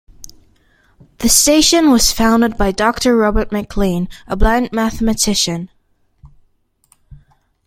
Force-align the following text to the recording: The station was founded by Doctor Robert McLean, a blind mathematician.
The 1.19 1.29
station 1.29 1.91
was 1.91 2.11
founded 2.11 2.57
by 2.57 2.71
Doctor 2.71 3.15
Robert 3.15 3.51
McLean, 3.51 4.09
a 4.25 4.35
blind 4.35 4.71
mathematician. 4.71 5.69